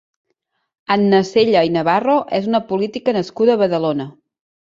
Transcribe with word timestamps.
Anna 0.95 1.19
Cella 1.31 1.61
i 1.67 1.69
Navarro 1.75 2.15
és 2.39 2.49
una 2.53 2.63
política 2.71 3.15
nascuda 3.19 3.57
a 3.59 3.61
Badalona. 3.65 4.09